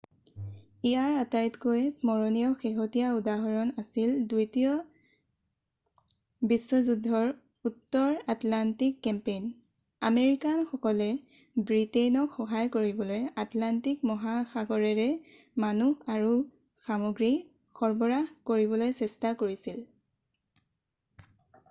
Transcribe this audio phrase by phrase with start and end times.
[0.89, 4.71] ইয়াৰ আটাইতকৈ স্মৰণীয় শেহতীয়া উদাহৰণ আছিল দ্বিতীয়
[6.53, 7.27] বিশ্বযুদ্ধৰ
[7.71, 9.45] উত্তৰ আটলাণ্টিক কেম্পেইন
[10.09, 11.09] আমেৰিকানসকলে
[11.71, 15.07] ব্ৰিটেইনক সহায় কৰিবলৈ আটলাণ্টিক মহাসাগৰেৰে
[15.65, 16.33] মানুহ আৰু
[16.89, 17.29] সামগ্ৰী
[17.81, 19.85] সৰবৰাহ কৰিবলৈ চেষ্টা কৰিছিল